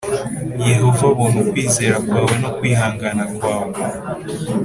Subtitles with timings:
[0.69, 3.79] Yehova abona ukwizera kwawe no kwihangana kwawe